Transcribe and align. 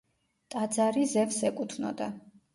ტაძარი 0.53 1.03
ზევსს 1.13 1.47
ეკუთვნოდა. 1.51 2.11